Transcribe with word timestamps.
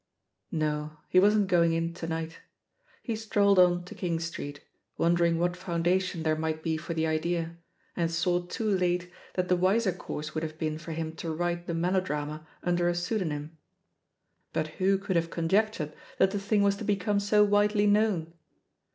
'* 0.33 0.45
No, 0.51 0.97
he 1.09 1.19
wasn't 1.19 1.45
going 1.45 1.73
in 1.73 1.93
to 1.93 2.07
night. 2.07 2.39
He 3.03 3.15
strolled 3.15 3.59
on 3.59 3.83
to 3.85 3.93
King 3.93 4.19
Street, 4.19 4.61
wondering 4.97 5.37
what 5.37 5.53
foimdation 5.53 6.23
there 6.23 6.35
might 6.35 6.63
be 6.63 6.75
for 6.75 6.95
the 6.95 7.05
idea, 7.05 7.55
and 7.95 8.09
saw 8.09 8.41
too 8.41 8.67
late 8.67 9.11
that 9.35 9.47
the 9.47 9.55
wiser 9.55 9.91
course 9.91 10.33
would 10.33 10.41
have 10.41 10.57
been 10.57 10.79
for 10.79 10.93
him 10.93 11.15
to 11.17 11.31
write 11.31 11.67
the 11.67 11.75
melodrama 11.75 12.47
under 12.63 12.89
a 12.89 12.95
pseudonym. 12.95 13.55
But 14.53 14.67
who 14.79 14.95
ITHE 14.95 14.95
POSITION 14.95 14.95
OF 14.95 14.97
PEGGY 14.97 14.97
HARPER 14.97 15.05
17» 15.05 15.11
•ould 15.11 15.21
have 15.21 15.29
conjectured 15.35 15.93
that 16.17 16.31
the 16.31 16.39
thing 16.39 16.63
was 16.63 16.75
to 16.77 16.83
be 16.83 16.97
eome 16.97 17.21
so 17.21 17.43
widely 17.43 17.85
known? 17.85 18.33